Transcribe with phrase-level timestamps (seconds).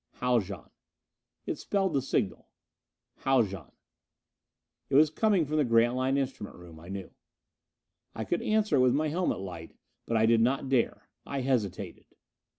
[0.13, 0.71] "Haljan."
[1.45, 2.49] It spelled the signal.
[3.17, 3.71] "Haljan."
[4.89, 7.11] It was coming from the Grantline instrument room, I knew.
[8.15, 9.75] I could answer it with my helmet light,
[10.07, 11.07] but I did not dare.
[11.23, 12.07] I hesitated.